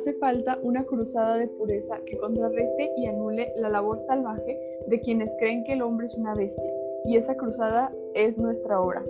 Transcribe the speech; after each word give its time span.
hace 0.00 0.14
falta 0.14 0.58
una 0.62 0.82
cruzada 0.86 1.36
de 1.36 1.46
pureza 1.46 2.00
que 2.06 2.16
contrarreste 2.16 2.90
y 2.96 3.04
anule 3.04 3.52
la 3.56 3.68
labor 3.68 4.00
salvaje 4.06 4.58
de 4.86 4.98
quienes 5.02 5.30
creen 5.38 5.62
que 5.64 5.74
el 5.74 5.82
hombre 5.82 6.06
es 6.06 6.14
una 6.14 6.34
bestia, 6.34 6.72
y 7.04 7.16
esa 7.16 7.36
cruzada 7.36 7.94
es 8.14 8.38
nuestra 8.38 8.80
obra. 8.80 9.04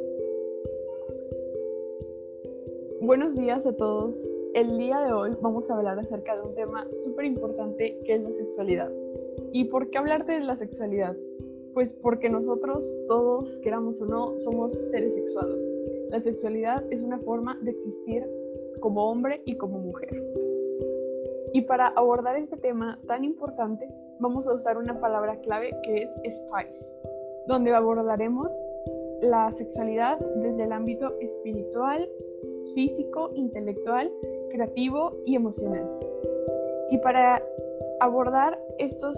Buenos 3.02 3.36
días 3.36 3.64
a 3.66 3.72
todos. 3.72 4.16
El 4.54 4.78
día 4.78 4.98
de 5.02 5.12
hoy 5.12 5.36
vamos 5.40 5.70
a 5.70 5.76
hablar 5.76 5.96
acerca 6.00 6.34
de 6.34 6.42
un 6.42 6.56
tema 6.56 6.84
súper 7.04 7.24
importante 7.24 7.96
que 8.04 8.14
es 8.16 8.22
la 8.22 8.32
sexualidad. 8.32 8.90
¿Y 9.52 9.66
por 9.66 9.90
qué 9.90 9.98
hablar 9.98 10.26
de 10.26 10.40
la 10.40 10.56
sexualidad? 10.56 11.16
Pues 11.72 11.92
porque 11.92 12.28
nosotros 12.28 12.84
todos, 13.06 13.60
queramos 13.60 14.00
o 14.00 14.06
no, 14.06 14.40
somos 14.40 14.72
seres 14.90 15.14
sexuados. 15.14 15.62
La 16.08 16.20
sexualidad 16.20 16.82
es 16.90 17.00
una 17.00 17.20
forma 17.20 17.56
de 17.62 17.70
existir 17.70 18.26
como 18.80 19.08
hombre 19.08 19.40
y 19.44 19.56
como 19.56 19.78
mujer. 19.78 20.49
Y 21.52 21.62
para 21.62 21.88
abordar 21.88 22.36
este 22.36 22.56
tema 22.56 22.98
tan 23.06 23.24
importante, 23.24 23.88
vamos 24.20 24.46
a 24.46 24.54
usar 24.54 24.78
una 24.78 25.00
palabra 25.00 25.36
clave 25.40 25.70
que 25.82 26.02
es 26.02 26.36
spice, 26.36 26.92
donde 27.46 27.74
abordaremos 27.74 28.52
la 29.22 29.50
sexualidad 29.52 30.18
desde 30.36 30.64
el 30.64 30.72
ámbito 30.72 31.12
espiritual, 31.20 32.08
físico, 32.74 33.30
intelectual, 33.34 34.10
creativo 34.50 35.16
y 35.26 35.34
emocional. 35.34 35.88
Y 36.90 36.98
para 36.98 37.42
abordar 38.00 38.58
estos 38.78 39.16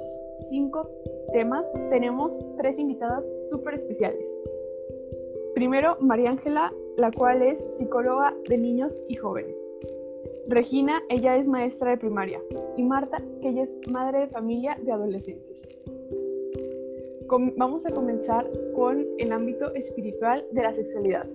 cinco 0.48 0.88
temas, 1.32 1.66
tenemos 1.90 2.32
tres 2.58 2.78
invitadas 2.78 3.26
súper 3.50 3.74
especiales. 3.74 4.28
Primero, 5.54 5.96
María 6.00 6.30
Ángela, 6.30 6.72
la 6.96 7.10
cual 7.10 7.42
es 7.42 7.58
psicóloga 7.76 8.34
de 8.48 8.58
niños 8.58 9.04
y 9.08 9.16
jóvenes. 9.16 9.58
Regina, 10.48 11.02
ella 11.08 11.36
es 11.36 11.46
maestra 11.46 11.90
de 11.90 11.98
primaria. 11.98 12.40
Y 12.76 12.82
Marta, 12.82 13.22
que 13.40 13.48
ella 13.50 13.62
es 13.62 13.74
madre 13.90 14.20
de 14.20 14.26
familia 14.28 14.76
de 14.82 14.92
adolescentes. 14.92 15.68
vamos 17.56 17.86
a 17.86 17.90
comenzar 17.90 18.50
con 18.74 19.06
el 19.18 19.32
ámbito 19.32 19.72
espiritual 19.74 20.44
de 20.52 20.62
la 20.62 20.72
sexualidad. 20.72 21.26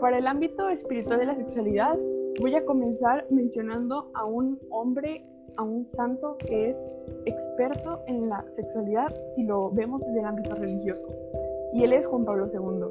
Para 0.00 0.18
el 0.18 0.26
ámbito 0.26 0.68
espiritual 0.68 1.18
de 1.18 1.26
la 1.26 1.34
sexualidad, 1.34 1.98
voy 2.40 2.54
a 2.54 2.64
comenzar 2.64 3.26
mencionando 3.30 4.10
a 4.14 4.24
un 4.24 4.58
hombre, 4.70 5.24
a 5.56 5.62
un 5.62 5.86
santo 5.88 6.36
que 6.38 6.70
es 6.70 6.76
experto 7.24 8.00
en 8.06 8.28
la 8.28 8.44
sexualidad 8.52 9.14
si 9.34 9.42
lo 9.44 9.70
vemos 9.70 10.00
desde 10.02 10.20
el 10.20 10.26
ámbito 10.26 10.54
religioso. 10.54 11.06
Y 11.72 11.84
él 11.84 11.92
es 11.92 12.06
Juan 12.06 12.24
Pablo 12.24 12.50
II. 12.52 12.86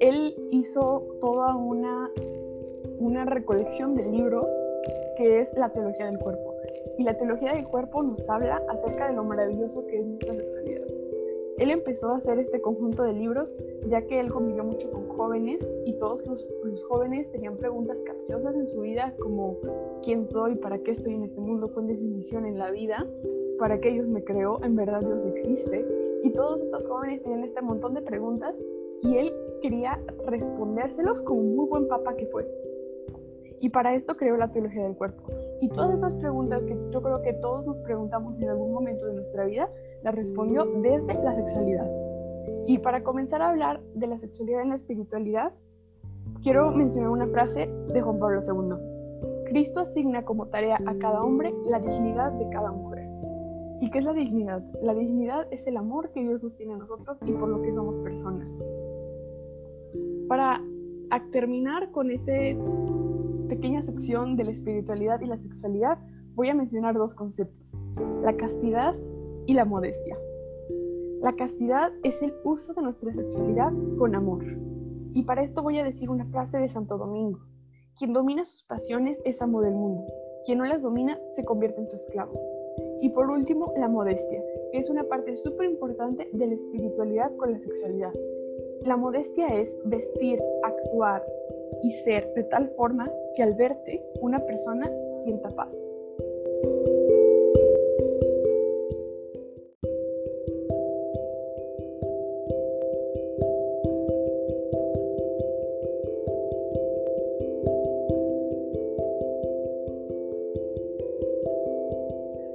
Él 0.00 0.34
hizo 0.50 1.06
toda 1.20 1.54
una 1.54 2.10
una 2.98 3.24
recolección 3.24 3.94
de 3.94 4.04
libros 4.06 4.46
que 5.16 5.40
es 5.40 5.52
la 5.56 5.70
teología 5.70 6.06
del 6.06 6.18
cuerpo. 6.18 6.54
Y 6.98 7.02
la 7.02 7.16
teología 7.16 7.52
del 7.52 7.66
cuerpo 7.66 8.02
nos 8.02 8.28
habla 8.28 8.62
acerca 8.68 9.08
de 9.08 9.14
lo 9.14 9.24
maravilloso 9.24 9.86
que 9.86 9.98
es 9.98 10.06
nuestra 10.06 10.34
sexualidad. 10.34 10.86
Él 11.58 11.70
empezó 11.70 12.10
a 12.10 12.16
hacer 12.16 12.38
este 12.38 12.60
conjunto 12.60 13.02
de 13.02 13.14
libros 13.14 13.56
ya 13.88 14.02
que 14.02 14.20
él 14.20 14.28
convivió 14.28 14.62
mucho 14.62 14.90
con 14.90 15.08
jóvenes 15.08 15.62
y 15.86 15.94
todos 15.94 16.26
los, 16.26 16.50
jóvenes 16.84 17.30
tenían 17.30 17.56
preguntas 17.56 18.00
capciosas 18.02 18.54
en 18.54 18.66
su 18.66 18.80
vida 18.82 19.14
como 19.18 19.56
¿quién 20.02 20.26
soy? 20.26 20.56
¿Para 20.56 20.78
qué 20.78 20.90
estoy 20.90 21.14
en 21.14 21.22
este 21.22 21.40
mundo? 21.40 21.72
¿Cuál 21.72 21.90
es 21.90 22.00
mi 22.02 22.10
misión 22.10 22.44
en 22.44 22.58
la 22.58 22.70
vida? 22.70 23.06
¿Para 23.58 23.80
qué 23.80 23.90
Dios 23.90 24.08
me 24.08 24.22
creó? 24.22 24.62
¿En 24.62 24.76
verdad 24.76 25.00
Dios 25.00 25.24
existe? 25.34 25.86
Y 26.22 26.30
todos 26.30 26.62
estos 26.62 26.86
jóvenes 26.86 27.22
tenían 27.22 27.44
este 27.44 27.62
montón 27.62 27.94
de 27.94 28.02
preguntas 28.02 28.62
y 29.02 29.16
él 29.16 29.32
quería 29.62 29.98
respondérselos 30.26 31.22
como 31.22 31.40
un 31.40 31.56
muy 31.56 31.68
buen 31.68 31.88
papa 31.88 32.14
que 32.16 32.26
fue. 32.26 32.46
Y 33.60 33.70
para 33.70 33.94
esto 33.94 34.16
creó 34.16 34.36
la 34.36 34.52
teología 34.52 34.82
del 34.82 34.96
cuerpo. 34.96 35.22
Y 35.60 35.68
todas 35.70 35.94
estas 35.94 36.12
preguntas 36.14 36.64
que 36.64 36.76
yo 36.90 37.02
creo 37.02 37.22
que 37.22 37.32
todos 37.34 37.66
nos 37.66 37.80
preguntamos 37.80 38.40
en 38.40 38.50
algún 38.50 38.72
momento 38.72 39.06
de 39.06 39.14
nuestra 39.14 39.44
vida, 39.44 39.70
las 40.02 40.14
respondió 40.14 40.64
desde 40.82 41.14
la 41.22 41.34
sexualidad. 41.34 41.90
Y 42.66 42.78
para 42.78 43.02
comenzar 43.02 43.42
a 43.42 43.50
hablar 43.50 43.80
de 43.94 44.06
la 44.06 44.18
sexualidad 44.18 44.62
en 44.62 44.70
la 44.70 44.74
espiritualidad, 44.74 45.52
quiero 46.42 46.70
mencionar 46.70 47.10
una 47.10 47.26
frase 47.28 47.70
de 47.92 48.00
Juan 48.00 48.18
Pablo 48.18 48.42
II. 48.42 49.46
Cristo 49.46 49.80
asigna 49.80 50.24
como 50.24 50.46
tarea 50.46 50.78
a 50.86 50.94
cada 50.96 51.22
hombre 51.22 51.54
la 51.66 51.78
dignidad 51.78 52.32
de 52.32 52.48
cada 52.50 52.72
mujer. 52.72 53.08
¿Y 53.80 53.90
qué 53.90 53.98
es 53.98 54.04
la 54.04 54.12
dignidad? 54.12 54.62
La 54.82 54.94
dignidad 54.94 55.46
es 55.50 55.66
el 55.66 55.76
amor 55.76 56.10
que 56.10 56.20
Dios 56.20 56.42
nos 56.42 56.56
tiene 56.56 56.74
a 56.74 56.78
nosotros 56.78 57.18
y 57.24 57.32
por 57.32 57.48
lo 57.48 57.62
que 57.62 57.72
somos 57.72 57.94
personas. 57.96 58.48
Para 60.28 60.60
terminar 61.30 61.90
con 61.92 62.10
este 62.10 62.56
pequeña 63.48 63.82
sección 63.82 64.36
de 64.36 64.44
la 64.44 64.50
espiritualidad 64.50 65.20
y 65.20 65.26
la 65.26 65.38
sexualidad 65.38 65.98
voy 66.34 66.48
a 66.48 66.54
mencionar 66.54 66.94
dos 66.94 67.14
conceptos, 67.14 67.76
la 68.22 68.36
castidad 68.36 68.94
y 69.46 69.54
la 69.54 69.64
modestia. 69.64 70.16
La 71.22 71.34
castidad 71.34 71.92
es 72.02 72.22
el 72.22 72.34
uso 72.44 72.74
de 72.74 72.82
nuestra 72.82 73.12
sexualidad 73.12 73.72
con 73.98 74.14
amor. 74.14 74.44
Y 75.14 75.22
para 75.22 75.42
esto 75.42 75.62
voy 75.62 75.78
a 75.78 75.84
decir 75.84 76.10
una 76.10 76.26
frase 76.26 76.58
de 76.58 76.68
Santo 76.68 76.98
Domingo. 76.98 77.40
Quien 77.98 78.12
domina 78.12 78.44
sus 78.44 78.64
pasiones 78.64 79.20
es 79.24 79.40
amo 79.40 79.62
del 79.62 79.74
mundo. 79.74 80.04
Quien 80.44 80.58
no 80.58 80.66
las 80.66 80.82
domina 80.82 81.18
se 81.34 81.44
convierte 81.44 81.80
en 81.80 81.88
su 81.88 81.96
esclavo. 81.96 82.38
Y 83.00 83.08
por 83.10 83.30
último, 83.30 83.72
la 83.76 83.88
modestia, 83.88 84.42
que 84.70 84.78
es 84.78 84.90
una 84.90 85.04
parte 85.04 85.34
súper 85.36 85.70
importante 85.70 86.28
de 86.32 86.46
la 86.46 86.54
espiritualidad 86.54 87.34
con 87.36 87.52
la 87.52 87.58
sexualidad. 87.58 88.12
La 88.82 88.96
modestia 88.96 89.48
es 89.48 89.76
vestir, 89.86 90.38
actuar, 90.62 91.24
y 91.82 91.90
ser 91.90 92.32
de 92.34 92.44
tal 92.44 92.68
forma 92.70 93.10
que 93.34 93.42
al 93.42 93.54
verte 93.54 94.02
una 94.20 94.44
persona 94.44 94.90
sienta 95.20 95.50
paz. 95.50 95.74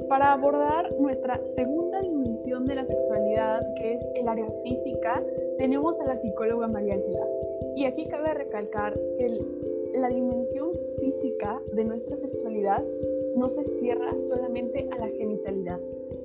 Para 0.07 0.33
abordar 0.33 0.91
nuestra 0.99 1.41
segunda 1.55 2.01
dimensión 2.01 2.65
de 2.65 2.75
la 2.75 2.85
sexualidad, 2.85 3.61
que 3.75 3.93
es 3.93 4.05
el 4.15 4.27
área 4.27 4.47
física, 4.65 5.23
tenemos 5.61 5.99
a 5.99 6.05
la 6.05 6.17
psicóloga 6.17 6.67
María 6.67 6.95
Ángela. 6.95 7.27
Y 7.75 7.85
aquí 7.85 8.07
cabe 8.07 8.33
recalcar 8.33 8.99
que 9.19 9.45
la 9.93 10.09
dimensión 10.09 10.71
física 10.99 11.61
de 11.73 11.85
nuestra 11.85 12.17
sexualidad 12.17 12.83
no 13.35 13.47
se 13.47 13.63
cierra 13.77 14.11
solamente 14.25 14.89
a 14.89 14.97
la 14.97 15.07
genitalidad, 15.09 15.79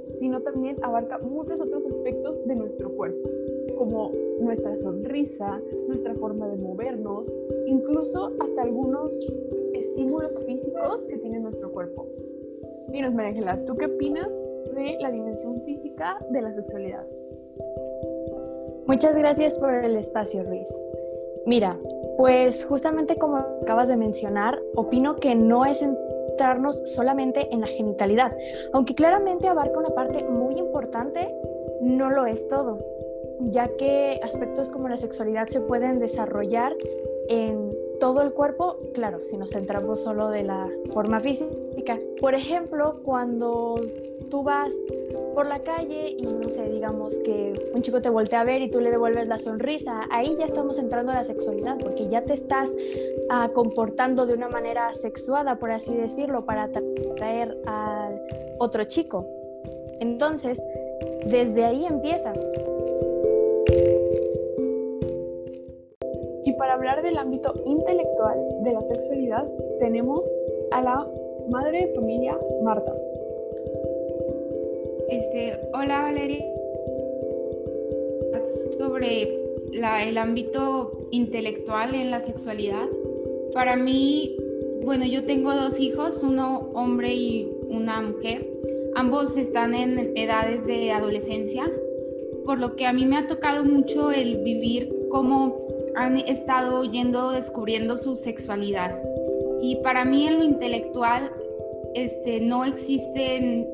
sino 0.09 0.41
también 0.41 0.83
abarca 0.83 1.19
muchos 1.19 1.61
otros 1.61 1.85
aspectos 1.85 2.43
de 2.47 2.55
nuestro 2.57 2.91
cuerpo, 2.93 3.29
como 3.77 4.11
nuestra 4.41 4.75
sonrisa, 4.79 5.61
nuestra 5.87 6.15
forma 6.15 6.49
de 6.49 6.57
movernos, 6.57 7.31
incluso 7.67 8.33
hasta 8.41 8.63
algunos 8.63 9.37
estímulos 9.75 10.35
físicos 10.47 11.07
que 11.09 11.19
tiene 11.19 11.41
nuestro 11.41 11.71
cuerpo. 11.73 12.07
Dinos, 12.89 13.13
María 13.13 13.33
Ángela, 13.33 13.65
¿tú 13.67 13.77
qué 13.77 13.85
opinas 13.85 14.35
de 14.75 14.97
la 14.99 15.11
dimensión 15.11 15.61
física 15.61 16.25
de 16.31 16.41
la 16.41 16.55
sexualidad? 16.55 17.07
Muchas 18.87 19.17
gracias 19.17 19.59
por 19.59 19.75
el 19.75 19.97
espacio, 19.97 20.45
Luis. 20.45 20.69
Mira, 21.45 21.77
pues 22.17 22.65
justamente 22.65 23.17
como 23.17 23.37
acabas 23.37 23.89
de 23.89 23.97
mencionar, 23.97 24.61
opino 24.75 25.17
que 25.17 25.35
no 25.35 25.65
es 25.67 25.79
centrarnos 25.79 26.83
solamente 26.95 27.49
en 27.53 27.63
la 27.63 27.67
genitalidad, 27.67 28.33
aunque 28.73 28.95
claramente 28.95 29.49
abarca 29.49 29.79
una 29.79 29.91
parte 29.91 30.23
muy 30.25 30.57
importante, 30.59 31.35
no 31.81 32.11
lo 32.11 32.27
es 32.27 32.47
todo, 32.49 32.79
ya 33.41 33.69
que 33.77 34.21
aspectos 34.23 34.71
como 34.71 34.89
la 34.89 34.97
sexualidad 34.97 35.49
se 35.49 35.61
pueden 35.61 35.99
desarrollar 35.99 36.75
en 37.29 37.66
todo 38.01 38.23
el 38.23 38.33
cuerpo, 38.33 38.79
claro, 38.95 39.23
si 39.23 39.37
nos 39.37 39.51
centramos 39.51 40.03
solo 40.03 40.29
de 40.29 40.43
la 40.43 40.69
forma 40.93 41.21
física. 41.21 41.99
Por 42.21 42.35
ejemplo, 42.35 43.01
cuando 43.05 43.77
tú 44.31 44.43
vas 44.43 44.73
por 45.35 45.47
la 45.47 45.61
calle 45.61 46.15
y 46.17 46.27
no 46.27 46.49
sé, 46.49 46.69
digamos 46.71 47.19
que 47.21 47.53
un 47.75 47.83
chico 47.83 48.01
te 48.01 48.11
voltea 48.11 48.41
a 48.41 48.45
ver 48.45 48.63
y 48.63 48.71
tú 48.71 48.81
le 48.81 48.91
devuelves 48.91 49.29
la 49.29 49.39
sonrisa, 49.39 50.03
ahí 50.11 50.35
ya 50.39 50.47
estamos 50.47 50.79
entrando 50.79 51.13
a 51.13 51.17
la 51.17 51.25
sexualidad 51.25 51.77
porque 51.79 52.09
ya 52.09 52.23
te 52.23 52.35
estás 52.35 52.71
ah, 53.29 53.51
comportando 53.53 54.27
de 54.27 54.35
una 54.35 54.49
manera 54.49 54.93
sexuada, 54.93 55.59
por 55.59 55.71
así 55.71 55.95
decirlo, 55.95 56.45
para 56.45 56.65
atraer 56.65 57.57
a 57.67 58.11
otro 58.59 58.85
chico. 58.85 59.27
Entonces, 60.01 60.63
desde 61.27 61.65
ahí 61.65 61.87
empieza. 61.87 62.33
Del 67.07 67.19
ámbito 67.19 67.55
intelectual 67.65 68.37
de 68.65 68.73
la 68.73 68.83
sexualidad, 68.83 69.49
tenemos 69.79 70.27
a 70.73 70.83
la 70.83 71.09
madre 71.49 71.87
de 71.87 71.95
familia 71.95 72.37
Marta. 72.65 72.93
Este, 75.09 75.53
hola 75.73 76.03
Valeria. 76.03 76.45
Sobre 78.73 79.39
el 80.09 80.19
ámbito 80.19 80.91
intelectual 81.13 81.95
en 81.95 82.11
la 82.11 82.19
sexualidad. 82.19 82.89
Para 83.55 83.77
mí, 83.77 84.37
bueno, 84.85 85.07
yo 85.07 85.25
tengo 85.25 85.55
dos 85.55 85.79
hijos, 85.79 86.25
uno 86.25 86.71
hombre 86.75 87.15
y 87.15 87.57
una 87.71 88.03
mujer. 88.03 88.51
Ambos 88.97 89.37
están 89.37 89.75
en 89.75 90.17
edades 90.17 90.67
de 90.67 90.91
adolescencia, 90.91 91.71
por 92.45 92.59
lo 92.59 92.75
que 92.75 92.87
a 92.87 92.93
mí 92.93 93.07
me 93.07 93.17
ha 93.17 93.29
tocado 93.29 93.65
mucho 93.65 94.11
el 94.11 94.39
vivir 94.39 94.93
cómo 95.09 95.67
han 95.97 96.19
estado 96.19 96.85
yendo 96.85 97.31
descubriendo 97.31 97.97
su 97.97 98.17
sexualidad. 98.17 99.03
Y 99.63 99.77
para 99.77 100.05
mí 100.05 100.27
en 100.27 100.39
lo 100.39 100.45
intelectual 100.45 101.33
este, 101.95 102.41
no 102.41 102.65
existen 102.65 103.69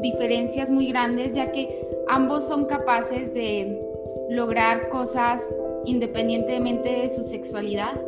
diferencias 0.00 0.70
muy 0.70 0.88
grandes, 0.88 1.34
ya 1.34 1.50
que 1.50 1.86
ambos 2.08 2.46
son 2.46 2.66
capaces 2.66 3.34
de 3.34 3.80
lograr 4.30 4.88
cosas 4.88 5.42
independientemente 5.84 6.88
de 6.88 7.10
su 7.10 7.24
sexualidad, 7.24 8.00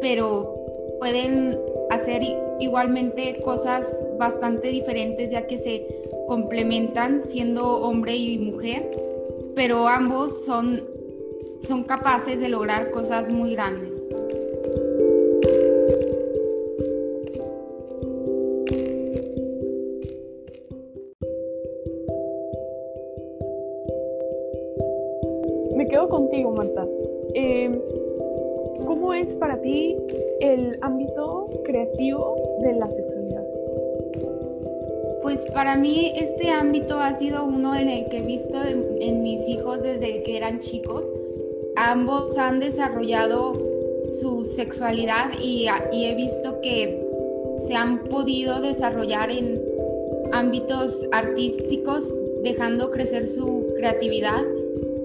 pero 0.00 0.54
pueden 0.98 1.58
hacer 1.90 2.22
igualmente 2.60 3.40
cosas 3.42 4.04
bastante 4.18 4.68
diferentes 4.68 5.30
ya 5.30 5.46
que 5.46 5.58
se 5.58 5.86
complementan 6.28 7.22
siendo 7.22 7.66
hombre 7.80 8.16
y 8.16 8.38
mujer, 8.38 8.90
pero 9.54 9.88
ambos 9.88 10.44
son, 10.44 10.84
son 11.62 11.84
capaces 11.84 12.40
de 12.40 12.48
lograr 12.48 12.90
cosas 12.90 13.28
muy 13.30 13.52
grandes. 13.54 14.08
Me 25.76 25.86
quedo 25.88 26.08
contigo, 26.08 26.52
Marta. 26.52 26.86
Eh, 27.34 27.70
¿Cómo 28.86 29.14
es 29.14 29.34
para 29.36 29.60
ti 29.60 29.96
el 30.40 30.78
ámbito 30.82 31.48
creativo 31.64 32.36
de 32.62 32.72
la 32.74 32.90
sexualidad? 32.90 33.44
Pues 35.22 35.44
para 35.52 35.76
mí 35.76 36.12
este 36.16 36.48
ámbito 36.48 36.98
ha 36.98 37.12
sido 37.14 37.44
uno 37.44 37.76
en 37.76 37.88
el 37.88 38.08
que 38.08 38.18
he 38.18 38.22
visto 38.22 38.58
en, 38.62 39.22
mis 39.22 39.46
hijos 39.48 39.82
desde 39.82 40.22
que 40.22 40.36
eran 40.36 40.60
chicos. 40.60 41.06
Ambos 41.82 42.36
han 42.36 42.60
desarrollado 42.60 43.54
su 44.20 44.44
sexualidad 44.44 45.30
y, 45.40 45.66
he 45.66 46.14
visto 46.14 46.60
que 46.60 47.02
se 47.66 47.74
han 47.74 48.00
podido 48.00 48.60
desarrollar 48.60 49.30
en 49.30 49.58
ámbitos 50.30 51.08
artísticos, 51.10 52.04
dejando 52.42 52.90
crecer 52.90 53.26
su 53.26 53.66
creatividad. 53.78 54.42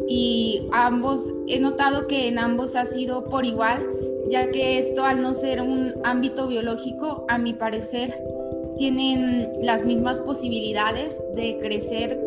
Y 0.10 0.68
ambos, 0.74 1.34
he 1.48 1.62
notado 1.62 2.08
que 2.08 2.28
en 2.28 2.40
ambos 2.40 2.76
ha 2.76 2.86
sido 2.86 3.24
por 3.24 3.46
igual, 3.46 3.82
ya 4.30 4.52
que 4.52 4.78
esto 4.78 5.06
al 5.06 5.22
no 5.22 5.34
ser 5.34 5.62
un 5.62 5.94
ámbito 6.04 6.46
biológico, 6.46 7.26
a 7.30 7.38
mi 7.38 7.54
parecer, 7.54 8.22
tienen 8.78 9.50
las 9.62 9.86
mismas 9.86 10.20
posibilidades 10.20 11.22
de 11.38 11.58
crecer 11.60 12.20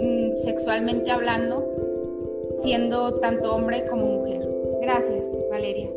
mm, 0.00 0.38
sexualmente 0.38 1.12
hablando, 1.12 1.71
siendo 2.62 3.18
tanto 3.20 3.54
hombre 3.54 3.84
como 3.88 4.06
mujer. 4.06 4.48
Gracias, 4.80 5.26
Valeria. 5.50 5.90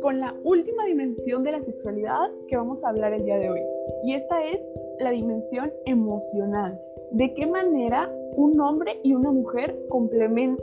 con 0.00 0.20
la 0.20 0.34
última 0.44 0.84
dimensión 0.84 1.42
de 1.42 1.52
la 1.52 1.60
sexualidad 1.62 2.30
que 2.48 2.56
vamos 2.56 2.84
a 2.84 2.90
hablar 2.90 3.12
el 3.12 3.24
día 3.24 3.38
de 3.38 3.50
hoy. 3.50 3.60
Y 4.04 4.14
esta 4.14 4.44
es 4.44 4.60
la 5.00 5.10
dimensión 5.10 5.72
emocional. 5.84 6.80
¿De 7.12 7.32
qué 7.34 7.46
manera 7.46 8.10
un 8.36 8.60
hombre 8.60 9.00
y 9.02 9.14
una 9.14 9.30
mujer 9.30 9.76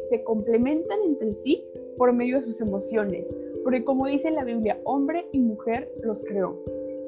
se 0.09 0.23
complementan 0.23 0.99
entre 1.05 1.33
sí 1.33 1.63
por 1.97 2.13
medio 2.13 2.37
de 2.37 2.45
sus 2.45 2.61
emociones? 2.61 3.33
Porque 3.63 3.83
como 3.83 4.07
dice 4.07 4.31
la 4.31 4.43
Biblia, 4.43 4.79
hombre 4.83 5.25
y 5.31 5.39
mujer 5.39 5.91
los 6.01 6.23
creó. 6.23 6.57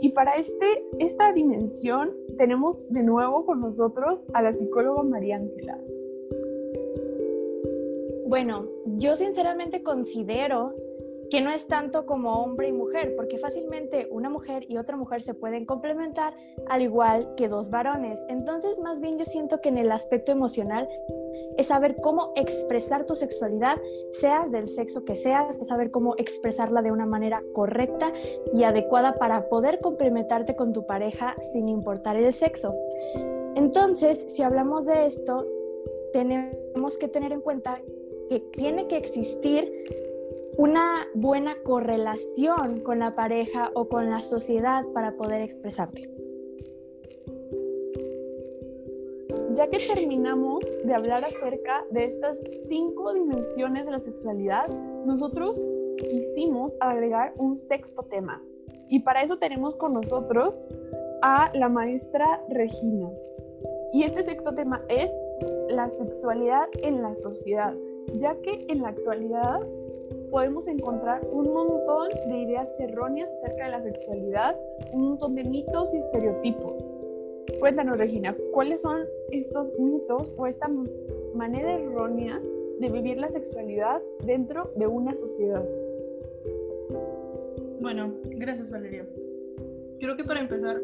Y 0.02 0.10
para 0.10 0.36
este, 0.36 0.84
esta 1.00 1.32
dimensión 1.34 2.12
tenemos 2.38 2.88
de 2.90 3.04
nuevo 3.04 3.46
con 3.46 3.62
nosotros 3.62 4.24
a 4.34 4.42
la 4.42 4.54
psicóloga 4.54 5.04
María 5.04 5.38
Ángela. 5.38 5.80
Bueno, 8.28 8.66
yo 8.98 9.16
sinceramente 9.16 9.84
considero 9.84 10.74
que 11.30 11.42
no 11.42 11.50
es 11.50 11.68
tanto 11.68 12.06
como 12.06 12.44
hombre 12.44 12.68
y 12.68 12.72
mujer, 12.72 13.16
porque 13.16 13.38
fácilmente 13.38 14.08
una 14.12 14.30
mujer 14.30 14.66
y 14.70 14.78
otra 14.78 14.98
mujer 14.98 15.22
se 15.22 15.34
pueden 15.34 15.66
complementar 15.66 16.34
al 16.68 16.82
igual 16.82 17.34
que 17.36 17.48
dos 17.48 17.70
varones. 17.70 18.20
Entonces, 18.30 18.80
más 18.80 19.00
bien 19.00 19.18
yo 19.18 19.26
siento 19.26 19.62
que 19.62 19.70
en 19.70 19.78
el 19.78 19.92
aspecto 19.92 20.32
emocional 20.32 20.88
es 21.58 21.68
saber 21.68 21.96
cómo 22.02 22.34
expresar 22.36 23.06
tu 23.06 23.16
sexualidad, 23.16 23.78
seas 24.12 24.52
del 24.52 24.68
sexo 24.68 25.06
que 25.06 25.16
seas, 25.16 25.60
es 25.60 25.68
saber 25.68 25.92
cómo 25.92 26.16
expresarla 26.18 26.82
de 26.82 26.92
una 26.92 27.06
manera 27.06 27.42
correcta 27.54 28.12
y 28.54 28.64
adecuada 28.64 29.14
para 29.16 29.48
poder 29.50 29.80
complementarte 29.80 30.56
con 30.56 30.74
tu 30.74 30.86
pareja 30.86 31.36
sin 31.54 31.70
importar 31.70 32.18
el 32.18 32.32
sexo. 32.34 32.76
Entonces, 33.56 34.26
si 34.34 34.44
hablamos 34.44 34.86
de 34.86 35.06
esto, 35.06 35.46
tenemos 36.12 36.98
que 36.98 37.08
tener 37.08 37.32
en 37.32 37.42
cuenta 37.42 37.82
que 38.30 38.40
tiene 38.40 38.88
que 38.88 38.98
existir 38.98 39.72
una 40.58 41.06
buena 41.14 41.56
correlación 41.64 42.80
con 42.82 43.00
la 43.00 43.16
pareja 43.16 43.72
o 43.74 43.90
con 43.90 44.10
la 44.10 44.22
sociedad 44.22 44.86
para 44.94 45.16
poder 45.18 45.42
expresarte. 45.42 46.10
Ya 49.54 49.70
que 49.70 49.78
terminamos 49.78 50.64
de 50.84 50.94
hablar 50.94 51.24
acerca 51.24 51.86
de 51.92 52.06
estas 52.06 52.42
cinco 52.68 53.14
dimensiones 53.14 53.86
de 53.86 53.92
la 53.92 54.00
sexualidad, 54.00 54.68
nosotros 55.06 55.62
quisimos 55.98 56.74
agregar 56.80 57.34
un 57.38 57.56
sexto 57.56 58.04
tema. 58.04 58.42
Y 58.90 59.00
para 59.00 59.22
eso 59.22 59.38
tenemos 59.38 59.76
con 59.76 59.94
nosotros 59.94 60.54
a 61.22 61.52
la 61.54 61.70
maestra 61.70 62.42
Regina. 62.50 63.10
Y 63.94 64.04
este 64.04 64.24
sexto 64.24 64.54
tema 64.54 64.84
es 64.90 65.10
la 65.70 65.90
sexualidad 65.90 66.68
en 66.82 67.02
la 67.02 67.16
sociedad, 67.16 67.74
ya 68.14 68.36
que 68.42 68.66
en 68.68 68.82
la 68.82 68.90
actualidad 68.90 69.62
podemos 70.36 70.68
encontrar 70.68 71.26
un 71.32 71.54
montón 71.54 72.10
de 72.28 72.40
ideas 72.40 72.68
erróneas 72.80 73.30
acerca 73.36 73.68
de 73.68 73.72
la 73.72 73.82
sexualidad, 73.82 74.60
un 74.92 75.04
montón 75.04 75.34
de 75.34 75.46
mitos 75.46 75.94
y 75.94 75.98
estereotipos. 76.00 76.86
Cuéntanos, 77.62 77.98
Regina, 77.98 78.36
¿cuáles 78.52 78.82
son 78.82 79.06
estos 79.32 79.72
mitos 79.80 80.34
o 80.36 80.46
esta 80.46 80.70
manera 81.34 81.80
errónea 81.80 82.42
de 82.82 82.90
vivir 82.90 83.18
la 83.18 83.30
sexualidad 83.30 84.02
dentro 84.26 84.74
de 84.76 84.88
una 84.88 85.16
sociedad? 85.16 85.64
Bueno, 87.80 88.14
gracias 88.26 88.70
Valeria. 88.72 89.08
Creo 90.02 90.18
que 90.18 90.26
para 90.26 90.42
empezar 90.42 90.82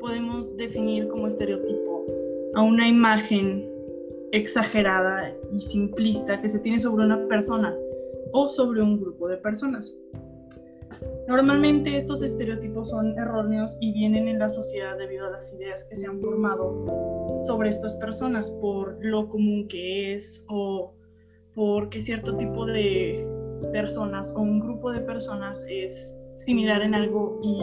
podemos 0.00 0.56
definir 0.56 1.06
como 1.06 1.28
estereotipo 1.28 2.04
a 2.54 2.62
una 2.62 2.88
imagen 2.88 3.64
exagerada 4.32 5.32
y 5.52 5.60
simplista 5.60 6.40
que 6.40 6.48
se 6.48 6.58
tiene 6.58 6.80
sobre 6.80 7.04
una 7.04 7.28
persona 7.28 7.78
o 8.32 8.48
sobre 8.48 8.82
un 8.82 9.00
grupo 9.00 9.28
de 9.28 9.36
personas. 9.36 9.94
Normalmente 11.28 11.96
estos 11.96 12.22
estereotipos 12.22 12.90
son 12.90 13.16
erróneos 13.18 13.76
y 13.80 13.92
vienen 13.92 14.28
en 14.28 14.38
la 14.38 14.48
sociedad 14.48 14.98
debido 14.98 15.26
a 15.26 15.30
las 15.30 15.54
ideas 15.54 15.84
que 15.84 15.96
se 15.96 16.06
han 16.06 16.20
formado 16.20 17.38
sobre 17.46 17.70
estas 17.70 17.96
personas 17.96 18.50
por 18.50 18.98
lo 19.04 19.28
común 19.28 19.68
que 19.68 20.14
es 20.14 20.44
o 20.48 20.92
porque 21.54 22.00
cierto 22.00 22.36
tipo 22.36 22.66
de 22.66 23.26
personas 23.72 24.32
o 24.36 24.40
un 24.40 24.60
grupo 24.60 24.90
de 24.90 25.00
personas 25.00 25.64
es 25.68 26.18
similar 26.34 26.82
en 26.82 26.94
algo 26.94 27.40
y 27.42 27.60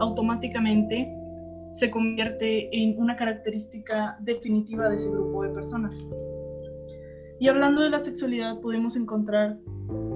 automáticamente 0.00 1.08
se 1.72 1.90
convierte 1.90 2.68
en 2.76 2.98
una 2.98 3.16
característica 3.16 4.18
definitiva 4.20 4.88
de 4.88 4.96
ese 4.96 5.10
grupo 5.10 5.42
de 5.42 5.50
personas. 5.50 6.04
Y 7.38 7.48
hablando 7.48 7.82
de 7.82 7.90
la 7.90 7.98
sexualidad 7.98 8.60
podemos 8.60 8.96
encontrar 8.96 9.58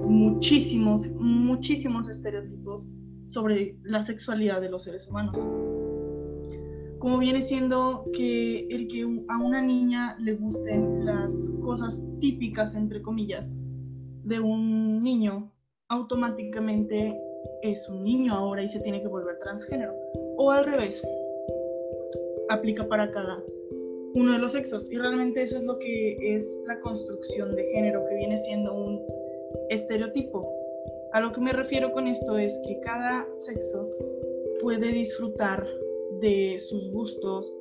muchísimos, 0.05 1.07
muchísimos 1.19 2.09
estereotipos 2.09 2.89
sobre 3.25 3.77
la 3.83 4.01
sexualidad 4.01 4.61
de 4.61 4.69
los 4.69 4.83
seres 4.83 5.07
humanos. 5.07 5.45
Como 6.99 7.17
viene 7.19 7.41
siendo 7.41 8.05
que 8.13 8.67
el 8.69 8.87
que 8.87 9.01
a 9.27 9.37
una 9.37 9.61
niña 9.61 10.17
le 10.19 10.33
gusten 10.33 11.05
las 11.05 11.51
cosas 11.61 12.07
típicas, 12.19 12.75
entre 12.75 13.01
comillas, 13.01 13.51
de 14.23 14.39
un 14.39 15.03
niño, 15.03 15.51
automáticamente 15.87 17.19
es 17.61 17.87
un 17.89 18.03
niño 18.03 18.33
ahora 18.33 18.63
y 18.63 18.69
se 18.69 18.79
tiene 18.79 19.01
que 19.01 19.07
volver 19.07 19.37
transgénero. 19.39 19.93
O 20.37 20.51
al 20.51 20.65
revés, 20.65 21.05
aplica 22.49 22.87
para 22.87 23.11
cada 23.11 23.43
uno 24.15 24.31
de 24.31 24.39
los 24.39 24.53
sexos. 24.53 24.91
Y 24.91 24.97
realmente 24.97 25.43
eso 25.43 25.57
es 25.57 25.63
lo 25.63 25.77
que 25.77 26.35
es 26.35 26.63
la 26.65 26.79
construcción 26.79 27.55
de 27.55 27.65
género, 27.65 28.03
que 28.09 28.15
viene 28.15 28.37
siendo 28.37 28.73
un 28.73 29.01
estereotipo. 29.69 30.49
A 31.13 31.21
lo 31.21 31.31
que 31.31 31.41
me 31.41 31.53
refiero 31.53 31.91
con 31.91 32.07
esto 32.07 32.37
es 32.37 32.59
que 32.65 32.79
cada 32.79 33.27
sexo 33.33 33.89
puede 34.61 34.91
disfrutar 34.91 35.65
de 36.19 36.57
sus 36.59 36.91
gustos 36.91 37.55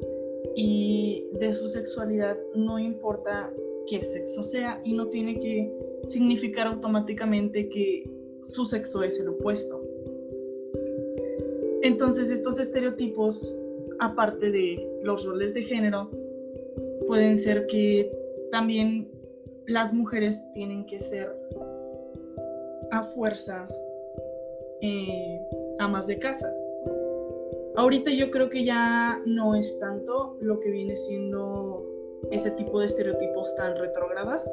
y 0.55 1.29
de 1.33 1.53
su 1.53 1.69
sexualidad, 1.69 2.37
no 2.55 2.79
importa 2.79 3.53
qué 3.87 4.03
sexo 4.03 4.43
sea, 4.43 4.81
y 4.85 4.93
no 4.95 5.09
tiene 5.09 5.39
que 5.39 5.73
significar 6.07 6.67
automáticamente 6.67 7.69
que 7.69 8.11
su 8.43 8.67
sexo 8.67 9.03
es 9.03 9.19
el 9.21 9.29
opuesto. 9.29 9.83
Entonces 11.83 12.31
estos 12.31 12.59
estereotipos, 12.59 13.55
aparte 13.99 14.51
de 14.51 14.89
los 15.03 15.27
roles 15.27 15.55
de 15.55 15.63
género, 15.63 16.11
pueden 17.07 17.37
ser 17.37 17.67
que 17.67 18.11
también 18.51 19.11
las 19.67 19.93
mujeres 19.93 20.45
tienen 20.53 20.87
que 20.87 20.99
ser 21.01 21.35
a 22.99 23.05
fuerza 23.05 23.69
eh, 24.81 25.41
amas 25.79 26.07
de 26.07 26.19
casa. 26.19 26.53
Ahorita 27.77 28.11
yo 28.11 28.31
creo 28.31 28.49
que 28.49 28.65
ya 28.65 29.21
no 29.27 29.55
es 29.55 29.79
tanto 29.79 30.37
lo 30.41 30.61
que 30.61 30.71
viene 30.71 30.95
siendo 30.95 31.85
ese 32.31 32.53
tipo 32.53 32.81
de 32.81 32.87
estereotipos 32.87 33.55
tan 33.57 33.77
retrógradas, 33.77 34.49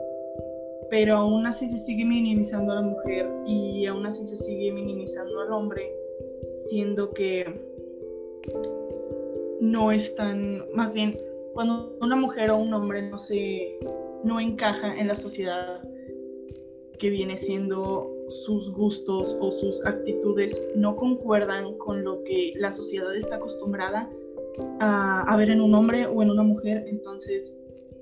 pero 0.89 1.17
aún 1.17 1.45
así 1.45 1.69
se 1.69 1.77
sigue 1.77 2.03
minimizando 2.03 2.71
a 2.71 2.75
la 2.75 2.81
mujer 2.81 3.29
y 3.45 3.85
aún 3.85 4.05
así 4.05 4.25
se 4.25 4.35
sigue 4.35 4.71
minimizando 4.71 5.39
al 5.39 5.51
hombre, 5.51 5.93
siendo 6.55 7.11
que 7.11 7.45
no 9.59 9.91
es 9.91 10.15
tan, 10.15 10.65
más 10.73 10.93
bien, 10.93 11.17
cuando 11.53 11.95
una 12.01 12.15
mujer 12.15 12.51
o 12.51 12.57
un 12.57 12.73
hombre 12.73 13.03
no 13.03 13.19
se, 13.19 13.77
no 14.23 14.39
encaja 14.39 14.97
en 14.99 15.07
la 15.07 15.15
sociedad 15.15 15.81
que 16.97 17.09
viene 17.09 17.37
siendo 17.37 18.10
sus 18.31 18.73
gustos 18.73 19.37
o 19.41 19.51
sus 19.51 19.85
actitudes 19.85 20.67
no 20.75 20.95
concuerdan 20.95 21.77
con 21.77 22.03
lo 22.03 22.23
que 22.23 22.53
la 22.55 22.71
sociedad 22.71 23.13
está 23.15 23.35
acostumbrada 23.35 24.09
a, 24.79 25.35
ver 25.37 25.49
en 25.49 25.61
un 25.61 25.73
hombre 25.75 26.05
o 26.05 26.21
en 26.21 26.29
una 26.29 26.43
mujer, 26.43 26.85
entonces 26.87 27.55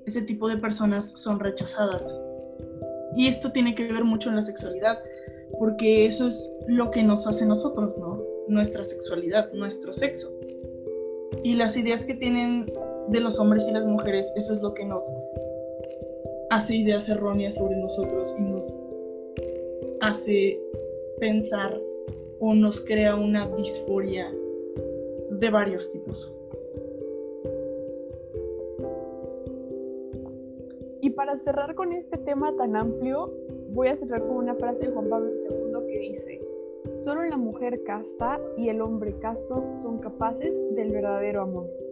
ese 0.06 0.22
tipo 0.22 0.48
de 0.48 0.56
personas 0.56 1.10
son 1.16 1.40
rechazadas. 1.40 2.18
Y 3.16 3.26
esto 3.26 3.50
tiene 3.52 3.74
que 3.74 3.92
ver 3.92 4.04
mucho 4.04 4.28
en 4.28 4.36
la 4.36 4.42
sexualidad, 4.42 4.98
porque 5.58 6.06
eso 6.06 6.26
es 6.26 6.52
lo 6.68 6.90
que 6.90 7.02
nos 7.02 7.26
hace 7.26 7.44
nosotros, 7.44 7.98
¿no? 7.98 8.22
Nuestra 8.48 8.84
sexualidad, 8.84 9.52
nuestro 9.52 9.92
sexo. 9.92 10.32
Y 11.42 11.54
las 11.54 11.76
ideas 11.76 12.04
que 12.04 12.14
tienen 12.14 12.72
de 13.08 13.20
los 13.20 13.38
hombres 13.38 13.66
y 13.68 13.72
las 13.72 13.86
mujeres, 13.86 14.32
eso 14.36 14.52
es 14.52 14.62
lo 14.62 14.74
que 14.74 14.84
nos 14.84 15.04
hace 16.50 16.76
ideas 16.76 17.08
erróneas 17.08 17.54
sobre 17.54 17.76
nosotros 17.76 18.34
y 18.38 18.42
nos 18.42 18.78
hace 20.00 20.60
pensar 21.18 21.80
o 22.38 22.54
nos 22.54 22.80
crea 22.80 23.14
una 23.16 23.48
disforia 23.56 24.32
de 25.30 25.50
varios 25.50 25.90
tipos. 25.90 26.34
Y 31.02 31.10
para 31.10 31.38
cerrar 31.38 31.74
con 31.74 31.92
este 31.92 32.18
tema 32.18 32.54
tan 32.56 32.76
amplio, 32.76 33.32
voy 33.70 33.88
a 33.88 33.96
cerrar 33.96 34.20
con 34.26 34.36
una 34.36 34.54
frase 34.54 34.86
de 34.86 34.92
Juan 34.92 35.08
Pablo 35.08 35.30
II 35.32 35.86
que 35.86 35.98
dice, 35.98 36.40
solo 36.96 37.24
la 37.24 37.36
mujer 37.36 37.82
casta 37.84 38.40
y 38.56 38.68
el 38.68 38.80
hombre 38.80 39.14
casto 39.18 39.70
son 39.76 39.98
capaces 39.98 40.52
del 40.74 40.90
verdadero 40.92 41.42
amor. 41.42 41.89